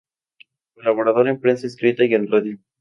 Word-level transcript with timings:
Colaborador 0.77 1.27
en 1.27 1.39
prensa 1.39 1.67
escrita 1.67 2.03
y 2.05 2.15
en 2.15 2.25
radio. 2.31 2.57